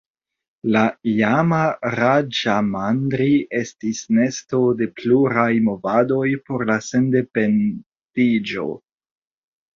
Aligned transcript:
La 0.75 0.81
iama 1.09 1.59
Raĝamandri 1.95 3.27
estis 3.59 4.01
nesto 4.21 4.63
de 4.81 4.89
pluraj 5.01 5.45
movadoj 5.69 6.25
por 6.49 6.67
la 6.73 6.81
sendependiĝo. 6.89 8.69